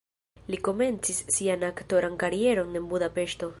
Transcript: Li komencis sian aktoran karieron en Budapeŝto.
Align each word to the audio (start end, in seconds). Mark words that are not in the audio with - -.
Li 0.53 0.59
komencis 0.67 1.19
sian 1.35 1.67
aktoran 1.69 2.17
karieron 2.25 2.83
en 2.83 2.91
Budapeŝto. 2.95 3.49